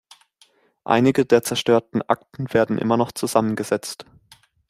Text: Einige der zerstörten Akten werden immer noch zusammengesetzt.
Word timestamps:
Einige 0.83 1.27
der 1.27 1.43
zerstörten 1.43 2.01
Akten 2.01 2.51
werden 2.55 2.79
immer 2.79 2.97
noch 2.97 3.11
zusammengesetzt. 3.11 4.07